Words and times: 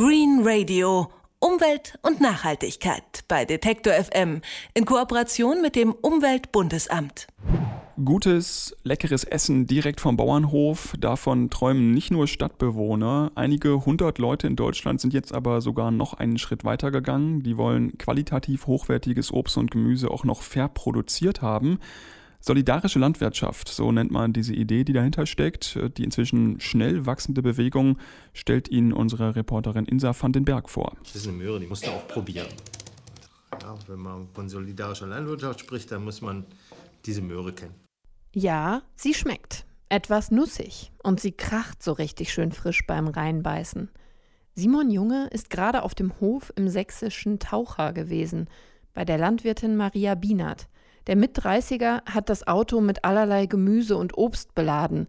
Green 0.00 0.40
Radio. 0.44 1.10
Umwelt 1.40 1.98
und 2.00 2.22
Nachhaltigkeit 2.22 3.02
bei 3.28 3.44
Detektor 3.44 3.92
FM 3.92 4.40
in 4.72 4.86
Kooperation 4.86 5.60
mit 5.60 5.76
dem 5.76 5.92
Umweltbundesamt. 5.92 7.26
Gutes, 8.02 8.74
leckeres 8.82 9.24
Essen 9.24 9.66
direkt 9.66 10.00
vom 10.00 10.16
Bauernhof, 10.16 10.94
davon 10.98 11.50
träumen 11.50 11.90
nicht 11.90 12.10
nur 12.10 12.28
Stadtbewohner. 12.28 13.32
Einige 13.34 13.84
hundert 13.84 14.16
Leute 14.16 14.46
in 14.46 14.56
Deutschland 14.56 15.02
sind 15.02 15.12
jetzt 15.12 15.34
aber 15.34 15.60
sogar 15.60 15.90
noch 15.90 16.14
einen 16.14 16.38
Schritt 16.38 16.64
weiter 16.64 16.90
gegangen. 16.90 17.42
Die 17.42 17.58
wollen 17.58 17.98
qualitativ 17.98 18.66
hochwertiges 18.66 19.30
Obst 19.30 19.58
und 19.58 19.70
Gemüse 19.70 20.10
auch 20.10 20.24
noch 20.24 20.40
fair 20.40 20.68
produziert 20.68 21.42
haben. 21.42 21.78
Solidarische 22.42 22.98
Landwirtschaft, 22.98 23.68
so 23.68 23.92
nennt 23.92 24.10
man 24.10 24.32
diese 24.32 24.54
Idee, 24.54 24.84
die 24.84 24.94
dahinter 24.94 25.26
steckt. 25.26 25.78
Die 25.98 26.04
inzwischen 26.04 26.58
schnell 26.58 27.04
wachsende 27.04 27.42
Bewegung 27.42 27.98
stellt 28.32 28.70
Ihnen 28.70 28.94
unsere 28.94 29.36
Reporterin 29.36 29.84
Insa 29.84 30.14
van 30.18 30.32
den 30.32 30.46
Berg 30.46 30.70
vor. 30.70 30.96
Das 31.02 31.16
ist 31.16 31.28
eine 31.28 31.36
Möhre, 31.36 31.60
die 31.60 31.66
musst 31.66 31.86
du 31.86 31.90
auch 31.90 32.08
probieren. 32.08 32.48
Ja, 33.60 33.74
wenn 33.88 33.98
man 33.98 34.28
von 34.32 34.48
solidarischer 34.48 35.06
Landwirtschaft 35.06 35.60
spricht, 35.60 35.92
dann 35.92 36.02
muss 36.02 36.22
man 36.22 36.46
diese 37.04 37.20
Möhre 37.20 37.52
kennen. 37.52 37.74
Ja, 38.32 38.82
sie 38.96 39.12
schmeckt. 39.12 39.66
Etwas 39.90 40.30
nussig 40.30 40.92
und 41.02 41.20
sie 41.20 41.32
kracht 41.32 41.82
so 41.82 41.92
richtig 41.92 42.32
schön 42.32 42.52
frisch 42.52 42.86
beim 42.86 43.08
Reinbeißen. 43.08 43.90
Simon 44.54 44.90
Junge 44.90 45.28
ist 45.28 45.50
gerade 45.50 45.82
auf 45.82 45.94
dem 45.94 46.18
Hof 46.20 46.52
im 46.56 46.68
sächsischen 46.68 47.38
Taucher 47.38 47.92
gewesen, 47.92 48.48
bei 48.94 49.04
der 49.04 49.18
Landwirtin 49.18 49.76
Maria 49.76 50.14
Bienert. 50.14 50.68
Der 51.06 51.16
Mit-30er 51.16 52.04
hat 52.04 52.28
das 52.28 52.46
Auto 52.46 52.80
mit 52.80 53.04
allerlei 53.04 53.46
Gemüse 53.46 53.96
und 53.96 54.16
Obst 54.18 54.54
beladen, 54.54 55.06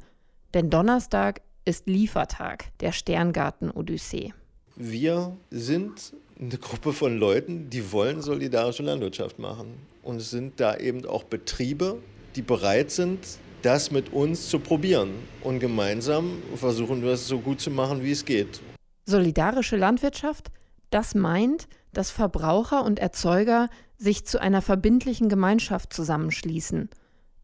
denn 0.54 0.70
Donnerstag 0.70 1.42
ist 1.66 1.88
Liefertag 1.88 2.66
der 2.80 2.92
Sterngarten-Odyssee. 2.92 4.34
Wir 4.76 5.36
sind 5.52 6.14
eine 6.40 6.58
Gruppe 6.58 6.94
von 6.94 7.18
Leuten, 7.18 7.70
die 7.70 7.92
wollen 7.92 8.22
solidarische 8.22 8.84
Landwirtschaft 8.84 9.38
machen. 9.38 9.76
Und 10.02 10.18
es 10.18 10.32
sind 10.32 10.60
da 10.60 10.78
eben 10.78 11.06
auch 11.06 11.24
Betriebe, 11.24 11.98
die 12.36 12.42
bereit 12.42 12.90
sind, 12.90 13.20
das 13.62 13.92
mit 13.92 14.12
uns 14.12 14.50
zu 14.50 14.60
probieren. 14.60 15.12
Und 15.44 15.60
gemeinsam 15.60 16.42
versuchen 16.56 17.04
wir 17.04 17.12
es 17.12 17.28
so 17.28 17.40
gut 17.40 17.62
zu 17.62 17.70
machen, 17.70 18.04
wie 18.04 18.12
es 18.12 18.26
geht. 18.26 18.62
Solidarische 19.06 19.76
Landwirtschaft, 19.76 20.52
das 20.90 21.14
meint, 21.14 21.68
dass 21.94 22.10
Verbraucher 22.10 22.84
und 22.86 22.98
Erzeuger 22.98 23.70
sich 24.02 24.26
zu 24.26 24.42
einer 24.42 24.64
verbindlichen 24.64 25.30
Gemeinschaft 25.30 25.94
zusammenschließen. 25.94 26.90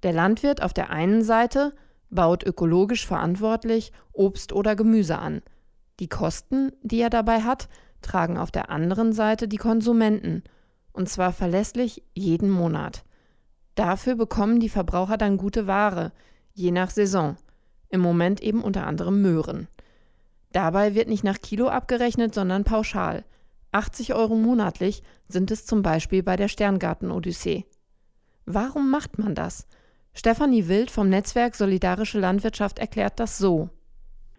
Der 0.01 0.11
Landwirt 0.11 0.63
auf 0.63 0.73
der 0.73 0.89
einen 0.89 1.23
Seite 1.23 1.71
baut 2.09 2.43
ökologisch 2.43 3.05
verantwortlich 3.05 3.91
Obst 4.11 4.53
oder 4.53 4.75
Gemüse 4.75 5.19
an. 5.19 5.43
Die 5.99 6.09
Kosten, 6.09 6.71
die 6.81 6.99
er 6.99 7.11
dabei 7.11 7.41
hat, 7.41 7.69
tragen 8.01 8.37
auf 8.37 8.49
der 8.49 8.71
anderen 8.71 9.13
Seite 9.13 9.47
die 9.47 9.57
Konsumenten, 9.57 10.43
und 10.93 11.09
zwar 11.09 11.31
verlässlich 11.31 12.03
jeden 12.15 12.49
Monat. 12.49 13.03
Dafür 13.75 14.15
bekommen 14.15 14.59
die 14.59 14.69
Verbraucher 14.69 15.17
dann 15.17 15.37
gute 15.37 15.67
Ware, 15.67 16.11
je 16.53 16.71
nach 16.71 16.89
Saison. 16.89 17.37
Im 17.89 18.01
Moment 18.01 18.41
eben 18.41 18.63
unter 18.63 18.87
anderem 18.87 19.21
Möhren. 19.21 19.67
Dabei 20.53 20.95
wird 20.95 21.07
nicht 21.07 21.23
nach 21.23 21.39
Kilo 21.39 21.67
abgerechnet, 21.67 22.33
sondern 22.33 22.63
pauschal. 22.63 23.25
80 23.71 24.13
Euro 24.13 24.35
monatlich 24.35 25.03
sind 25.27 25.51
es 25.51 25.65
zum 25.65 25.81
Beispiel 25.83 26.23
bei 26.23 26.35
der 26.35 26.47
Sterngarten-Odyssee. 26.47 27.65
Warum 28.45 28.89
macht 28.89 29.19
man 29.19 29.35
das? 29.35 29.67
Stefanie 30.13 30.67
Wild 30.67 30.89
vom 30.89 31.09
Netzwerk 31.09 31.53
Solidarische 31.53 32.19
Landwirtschaft 32.19 32.79
erklärt 32.79 33.19
das 33.19 33.37
so. 33.37 33.69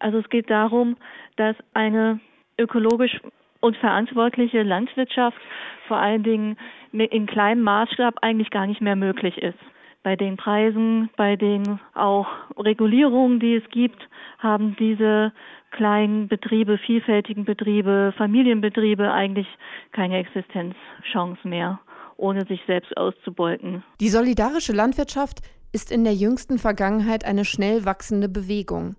Also 0.01 0.19
es 0.19 0.29
geht 0.29 0.51
darum, 0.51 0.97
dass 1.37 1.57
eine 1.75 2.20
ökologisch 2.59 3.20
und 3.61 3.77
verantwortliche 3.77 4.62
Landwirtschaft 4.62 5.39
vor 5.87 5.98
allen 5.98 6.23
Dingen 6.23 6.57
in 6.92 7.27
kleinem 7.27 7.63
Maßstab 7.63 8.15
eigentlich 8.23 8.51
gar 8.51 8.67
nicht 8.67 8.81
mehr 8.81 8.97
möglich 8.97 9.39
ist. 9.39 9.58
Bei 10.03 10.17
den 10.17 10.36
Preisen, 10.36 11.11
bei 11.17 11.36
den 11.36 11.81
auch 11.95 12.27
Regulierungen, 12.57 13.41
die 13.41 13.57
es 13.57 13.69
gibt, 13.70 14.09
haben 14.39 14.77
diese 14.79 15.33
kleinen 15.73 16.29
Betriebe, 16.29 16.79
vielfältigen 16.79 17.45
Betriebe, 17.45 18.14
Familienbetriebe 18.17 19.13
eigentlich 19.13 19.47
keine 19.92 20.19
Existenzchance 20.19 21.47
mehr, 21.47 21.81
ohne 22.17 22.47
sich 22.47 22.61
selbst 22.67 22.97
auszubeuten. 22.97 23.83
Die 24.01 24.08
solidarische 24.08 24.73
Landwirtschaft 24.73 25.41
ist 25.73 25.92
in 25.92 26.05
der 26.05 26.14
jüngsten 26.14 26.58
Vergangenheit 26.58 27.25
eine 27.25 27.45
schnell 27.45 27.85
wachsende 27.85 28.29
Bewegung. 28.29 28.97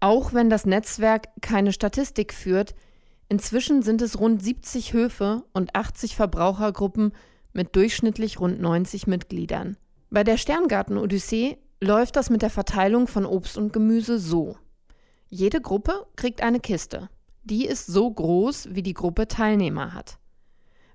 Auch 0.00 0.32
wenn 0.32 0.48
das 0.48 0.64
Netzwerk 0.66 1.24
keine 1.42 1.72
Statistik 1.72 2.32
führt, 2.32 2.74
Inzwischen 3.28 3.82
sind 3.82 4.00
es 4.00 4.18
rund 4.18 4.42
70 4.42 4.94
Höfe 4.94 5.42
und 5.52 5.74
80 5.74 6.16
Verbrauchergruppen 6.16 7.12
mit 7.52 7.76
durchschnittlich 7.76 8.40
rund 8.40 8.60
90 8.60 9.06
Mitgliedern. 9.06 9.76
Bei 10.10 10.24
der 10.24 10.38
Sterngarten-Odyssee 10.38 11.58
läuft 11.82 12.16
das 12.16 12.30
mit 12.30 12.40
der 12.40 12.48
Verteilung 12.48 13.06
von 13.06 13.26
Obst 13.26 13.58
und 13.58 13.74
Gemüse 13.74 14.18
so. 14.18 14.56
Jede 15.28 15.60
Gruppe 15.60 16.06
kriegt 16.16 16.42
eine 16.42 16.60
Kiste. 16.60 17.10
Die 17.44 17.66
ist 17.66 17.86
so 17.86 18.10
groß, 18.10 18.68
wie 18.72 18.82
die 18.82 18.94
Gruppe 18.94 19.28
Teilnehmer 19.28 19.92
hat. 19.92 20.18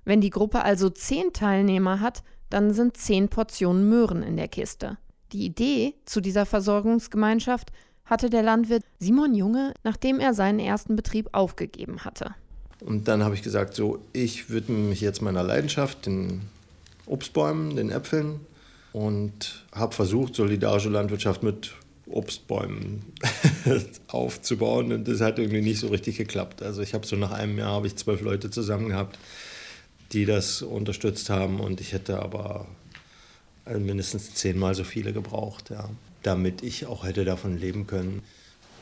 Wenn 0.04 0.20
die 0.20 0.30
Gruppe 0.30 0.62
also 0.62 0.90
10 0.90 1.32
Teilnehmer 1.32 2.00
hat, 2.00 2.24
dann 2.50 2.74
sind 2.74 2.96
10 2.96 3.28
Portionen 3.28 3.88
Möhren 3.88 4.24
in 4.24 4.36
der 4.36 4.48
Kiste. 4.48 4.98
Die 5.32 5.46
Idee 5.46 5.94
zu 6.06 6.20
dieser 6.20 6.44
Versorgungsgemeinschaft 6.44 7.70
hatte 8.04 8.28
der 8.30 8.42
Landwirt 8.42 8.84
Simon 8.98 9.34
Junge, 9.34 9.74
nachdem 9.84 10.18
er 10.18 10.34
seinen 10.34 10.58
ersten 10.58 10.96
Betrieb 10.96 11.28
aufgegeben 11.32 12.04
hatte. 12.04 12.34
Und 12.80 13.06
dann 13.06 13.22
habe 13.22 13.36
ich 13.36 13.42
gesagt, 13.42 13.74
so, 13.74 14.00
ich 14.12 14.50
widme 14.50 14.76
mich 14.76 15.00
jetzt 15.00 15.22
meiner 15.22 15.44
Leidenschaft, 15.44 16.06
den 16.06 16.42
Obstbäumen, 17.06 17.76
den 17.76 17.90
Äpfeln 17.90 18.40
und 18.94 19.66
habe 19.72 19.94
versucht, 19.94 20.34
solidarische 20.34 20.88
Landwirtschaft 20.88 21.42
mit 21.42 21.74
Obstbäumen 22.06 23.12
aufzubauen 24.08 24.90
und 24.90 25.06
das 25.06 25.20
hat 25.20 25.38
irgendwie 25.38 25.60
nicht 25.60 25.80
so 25.80 25.88
richtig 25.88 26.16
geklappt. 26.16 26.62
Also 26.62 26.80
ich 26.80 26.94
habe 26.94 27.06
so 27.06 27.16
nach 27.16 27.32
einem 27.32 27.58
Jahr 27.58 27.72
habe 27.72 27.86
ich 27.86 27.96
zwölf 27.96 28.22
Leute 28.22 28.48
zusammen 28.48 28.88
gehabt, 28.88 29.18
die 30.12 30.24
das 30.24 30.62
unterstützt 30.62 31.28
haben 31.28 31.60
und 31.60 31.82
ich 31.82 31.92
hätte 31.92 32.22
aber 32.22 32.66
mindestens 33.66 34.32
zehnmal 34.34 34.74
so 34.74 34.84
viele 34.84 35.12
gebraucht. 35.12 35.68
Ja 35.68 35.90
damit 36.24 36.62
ich 36.62 36.86
auch 36.86 37.04
hätte 37.04 37.24
davon 37.24 37.56
leben 37.56 37.86
können. 37.86 38.22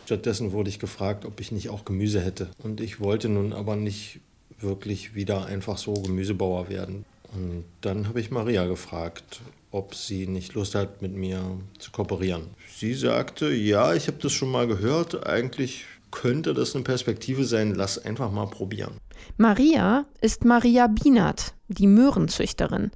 Stattdessen 0.07 0.53
wurde 0.53 0.71
ich 0.71 0.79
gefragt, 0.79 1.25
ob 1.25 1.41
ich 1.41 1.53
nicht 1.53 1.69
auch 1.69 1.85
Gemüse 1.85 2.21
hätte. 2.21 2.49
Und 2.59 2.81
ich 2.81 3.01
wollte 3.01 3.29
nun 3.29 3.53
aber 3.53 3.77
nicht 3.77 4.21
wirklich 4.59 5.15
wieder 5.15 5.47
einfach 5.47 5.77
so 5.77 5.95
Gemüsebauer 5.95 6.69
werden. 6.69 7.05
Und 7.35 7.65
dann 7.81 8.09
habe 8.09 8.21
ich 8.21 8.31
Maria 8.31 8.67
gefragt, 8.67 9.41
ob 9.73 9.95
sie 9.95 10.27
nicht 10.27 10.55
Lust 10.55 10.75
hat, 10.75 11.03
mit 11.03 11.15
mir 11.15 11.59
zu 11.79 11.91
kooperieren. 11.91 12.49
Sie 12.77 12.95
sagte, 12.95 13.51
ja, 13.53 13.95
ich 13.95 14.07
habe 14.07 14.19
das 14.21 14.33
schon 14.33 14.51
mal 14.51 14.67
gehört. 14.67 15.27
Eigentlich 15.27 15.87
könnte 16.11 16.53
das 16.53 16.75
eine 16.75 16.85
Perspektive 16.85 17.45
sein. 17.45 17.75
Lass 17.75 17.99
einfach 17.99 18.31
mal 18.31 18.47
probieren. 18.47 18.99
Maria 19.39 20.05
ist 20.21 20.45
Maria 20.45 20.87
Bienert, 20.87 21.55
die 21.69 21.87
Möhrenzüchterin. 21.87 22.91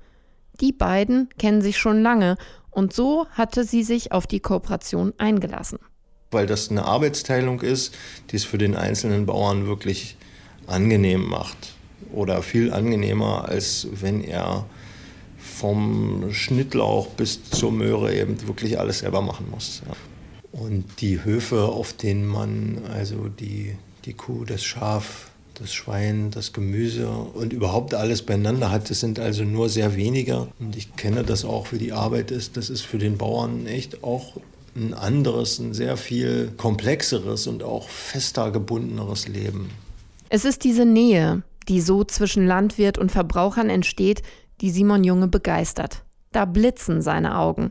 Die 0.60 0.72
beiden 0.72 1.31
kennen 1.38 1.62
sich 1.62 1.78
schon 1.78 2.03
lange 2.03 2.36
und 2.70 2.92
so 2.92 3.26
hatte 3.31 3.65
sie 3.65 3.82
sich 3.82 4.12
auf 4.12 4.26
die 4.26 4.41
Kooperation 4.41 5.15
eingelassen. 5.16 5.78
Weil 6.31 6.47
das 6.47 6.70
eine 6.70 6.84
Arbeitsteilung 6.84 7.62
ist, 7.62 7.94
die 8.31 8.36
es 8.36 8.44
für 8.44 8.59
den 8.59 8.76
einzelnen 8.76 9.25
Bauern 9.25 9.66
wirklich 9.66 10.16
angenehm 10.66 11.26
macht. 11.26 11.75
Oder 12.12 12.42
viel 12.42 12.72
angenehmer, 12.72 13.48
als 13.48 13.88
wenn 13.92 14.22
er 14.22 14.66
vom 15.47 16.33
Schnittlauch 16.33 17.09
bis 17.09 17.43
zur 17.45 17.73
Möhre 17.73 18.15
eben 18.15 18.47
wirklich 18.47 18.79
alles 18.79 19.01
selber 19.01 19.23
machen 19.23 19.47
muss. 19.51 19.83
Und 20.53 20.84
die 21.01 21.25
Höfe, 21.25 21.65
auf 21.65 21.93
denen 21.93 22.27
man 22.27 22.81
also 22.93 23.29
die, 23.29 23.77
die 24.05 24.15
Kuh, 24.15 24.45
das 24.45 24.65
Schaf, 24.65 25.31
das 25.60 25.72
Schwein, 25.72 26.31
das 26.31 26.53
Gemüse 26.53 27.09
und 27.09 27.53
überhaupt 27.53 27.95
alles 27.95 28.22
beieinander 28.22 28.71
hat. 28.71 28.91
Das 28.91 29.01
sind 29.01 29.19
also 29.19 29.45
nur 29.45 29.69
sehr 29.69 29.97
wenige. 29.97 30.48
Und 30.59 30.77
ich 30.77 30.97
kenne 30.97 31.25
das 31.25 31.45
auch, 31.45 31.72
wie 31.72 31.78
die 31.78 31.92
Arbeit 31.92 32.31
ist. 32.31 32.57
Das 32.57 32.71
ist 32.71 32.83
für 32.83 32.99
den 32.99 33.16
Bauern 33.19 33.66
echt 33.66 34.03
auch 34.03 34.37
ein 34.75 34.92
anderes, 34.92 35.59
ein 35.59 35.72
sehr 35.72 35.97
viel 35.97 36.53
komplexeres 36.57 37.47
und 37.47 37.63
auch 37.63 37.89
fester 37.89 38.51
gebundeneres 38.51 39.27
Leben. 39.28 39.71
Es 40.28 40.45
ist 40.45 40.65
diese 40.65 40.84
Nähe, 40.84 41.42
die 41.69 41.81
so 41.81 42.04
zwischen 42.04 42.47
Landwirt 42.47 42.99
und 42.99 43.10
Verbrauchern 43.10 43.71
entsteht, 43.71 44.22
die 44.60 44.70
Simon 44.70 45.04
Junge 45.04 45.28
begeistert. 45.28 46.04
Da 46.32 46.44
blitzen 46.44 47.03
seine 47.03 47.38
Augen. 47.38 47.70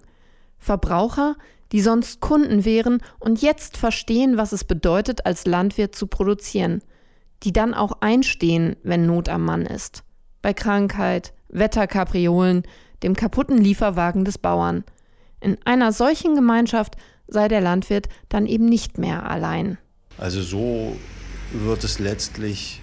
Verbraucher, 0.58 1.36
die 1.72 1.82
sonst 1.82 2.22
Kunden 2.22 2.66
wären 2.66 3.02
und 3.20 3.42
jetzt 3.42 3.78
verstehen, 3.78 4.38
was 4.38 4.52
es 4.52 4.64
bedeutet, 4.64 5.26
als 5.26 5.46
Landwirt 5.46 5.96
zu 5.96 6.08
produzieren– 6.08 6.82
die 7.44 7.54
dann 7.54 7.74
auch 7.74 7.94
einstehen, 8.02 8.76
wenn 8.84 9.06
Not 9.06 9.30
am 9.30 9.44
Mann 9.44 9.66
ist. 9.66 10.04
Bei 10.42 10.54
Krankheit, 10.54 11.34
Wetterkapriolen, 11.50 12.64
dem 13.04 13.16
kaputten 13.16 13.58
Lieferwagen 13.58 14.26
des 14.26 14.38
Bauern. 14.38 14.84
In 15.42 15.58
einer 15.66 15.92
solchen 15.92 16.36
Gemeinschaft 16.36 16.96
sei 17.28 17.48
der 17.48 17.62
Landwirt 17.62 18.08
dann 18.30 18.46
eben 18.46 18.66
nicht 18.66 18.98
mehr 18.98 19.30
allein. 19.30 19.78
Also 20.18 20.42
so 20.42 20.96
wird 21.52 21.84
es 21.84 22.00
letztlich 22.00 22.82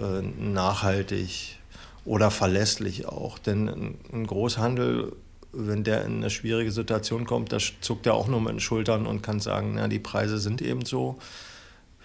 äh, 0.00 0.22
nachhaltig 0.22 1.58
oder 2.04 2.30
verlässlich 2.30 3.06
auch. 3.06 3.38
Denn 3.38 3.96
ein 4.12 4.26
Großhandel, 4.26 5.12
wenn 5.52 5.84
der 5.84 6.04
in 6.04 6.18
eine 6.18 6.30
schwierige 6.30 6.72
Situation 6.72 7.24
kommt, 7.24 7.52
da 7.52 7.58
zuckt 7.80 8.06
er 8.06 8.14
auch 8.14 8.28
nur 8.28 8.40
mit 8.40 8.52
den 8.52 8.60
Schultern 8.60 9.06
und 9.06 9.22
kann 9.22 9.40
sagen, 9.40 9.72
na, 9.74 9.88
die 9.88 9.98
Preise 9.98 10.38
sind 10.38 10.62
eben 10.62 10.84
so, 10.84 11.18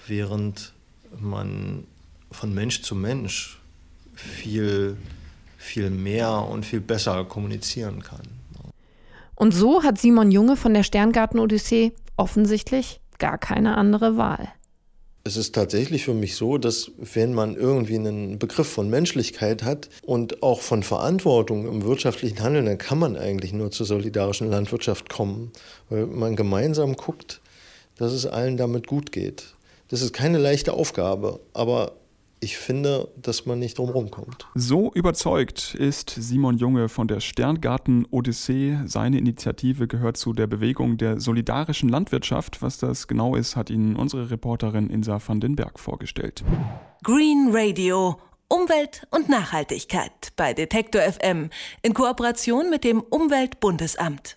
während 0.08 0.74
man 1.20 1.86
von 2.32 2.54
Mensch 2.54 2.82
zu 2.82 2.96
Mensch 2.96 3.60
viel, 4.16 4.98
viel 5.58 5.90
mehr 5.90 6.32
und 6.32 6.66
viel 6.66 6.82
besser 6.82 7.24
kommunizieren 7.26 8.04
kann. 8.04 8.28
Und 9.36 9.54
so 9.54 9.84
hat 9.84 10.00
Simon 10.00 10.32
Junge 10.32 10.58
von 10.58 10.74
der 10.74 10.84
Sterngarten 10.84 11.40
Odyssee 11.40 11.94
offensichtlich 12.18 13.00
gar 13.20 13.38
keine 13.38 13.78
andere 13.78 14.18
Wahl. 14.18 14.50
Es 15.28 15.36
ist 15.36 15.54
tatsächlich 15.54 16.06
für 16.06 16.14
mich 16.14 16.38
so, 16.38 16.58
dass 16.58 16.90
wenn 16.98 17.34
man 17.34 17.58
irgendwie 17.58 17.96
einen 17.96 18.40
Begriff 18.40 18.70
von 18.70 18.90
Menschlichkeit 18.90 19.62
hat 19.62 19.90
und 20.04 20.42
auch 20.42 20.62
von 20.62 20.84
Verantwortung 20.84 21.68
im 21.68 21.84
wirtschaftlichen 21.84 22.40
Handeln, 22.42 22.66
dann 22.66 22.78
kann 22.78 22.98
man 22.98 23.18
eigentlich 23.18 23.52
nur 23.52 23.70
zur 23.70 23.86
solidarischen 23.86 24.50
Landwirtschaft 24.50 25.10
kommen, 25.10 25.52
weil 25.90 26.06
man 26.06 26.38
gemeinsam 26.38 26.96
guckt, 26.96 27.42
dass 27.98 28.14
es 28.14 28.26
allen 28.26 28.56
damit 28.56 28.88
gut 28.88 29.12
geht. 29.12 29.56
Das 29.90 30.02
ist 30.02 30.14
keine 30.14 30.38
leichte 30.38 30.72
Aufgabe, 30.72 31.42
aber 31.54 31.97
ich 32.40 32.58
finde, 32.58 33.12
dass 33.16 33.46
man 33.46 33.60
nicht 33.60 33.78
drumherum 33.78 34.12
kommt. 34.12 34.48
So 34.54 34.92
überzeugt 34.94 35.76
ist 35.76 36.10
Simon 36.10 36.58
Junge 36.58 36.90
von 36.90 37.08
der 37.08 37.20
Sterngarten 37.20 38.06
Odyssee. 38.12 38.78
Seine 38.86 39.18
Initiative 39.18 39.88
gehört 39.88 40.18
zu 40.18 40.34
der 40.34 40.48
Bewegung 40.48 40.98
der 40.98 41.20
solidarischen 41.20 41.90
Landwirtschaft. 41.90 42.62
Was 42.62 42.78
das 42.78 43.08
genau 43.08 43.36
ist, 43.36 43.56
hat 43.56 43.70
Ihnen 43.70 43.96
unsere 43.96 44.30
Reporterin 44.30 44.90
Insa 44.90 45.20
van 45.26 45.40
den 45.40 45.56
Berg 45.56 45.80
vorgestellt. 45.80 46.44
Green 47.04 47.50
Radio. 47.52 48.18
Umwelt 48.50 49.06
und 49.12 49.28
Nachhaltigkeit 49.28 50.30
bei 50.38 50.54
Detektor 50.54 51.02
FM 51.02 51.50
in 51.82 51.94
Kooperation 51.94 52.70
mit 52.70 52.86
dem 52.86 53.02
Umweltbundesamt. 53.02 54.36